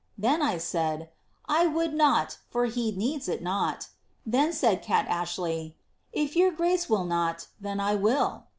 [0.17, 3.89] Then I said, * I would not, for be needs it not.'
[4.25, 8.41] Then said Kat Ashley, * If your grace will not, then will I.'